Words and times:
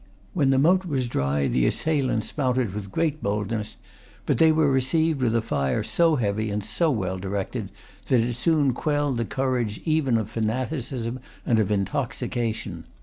When 0.33 0.49
the 0.49 0.57
moat 0.57 0.83
was 0.83 1.07
dry 1.07 1.47
the 1.47 1.67
assailants 1.67 2.35
mounted 2.35 2.73
with 2.73 2.91
great 2.91 3.21
boldness; 3.21 3.77
but 4.25 4.39
they 4.39 4.51
were 4.51 4.71
received 4.71 5.21
with 5.21 5.35
a 5.35 5.43
fire 5.43 5.83
so 5.83 6.15
heavy 6.15 6.49
and 6.49 6.63
so 6.63 6.89
well 6.89 7.19
directed, 7.19 7.69
that 8.07 8.19
it 8.21 8.33
soon 8.35 8.73
quelled 8.73 9.17
the 9.17 9.25
courage 9.25 9.79
even 9.85 10.17
of 10.17 10.27
fanaticism 10.27 11.19
and 11.45 11.59
of 11.59 11.69
intoxication. 11.69 12.85